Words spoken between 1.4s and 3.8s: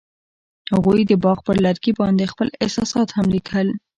پر لرګي باندې خپل احساسات هم لیکل.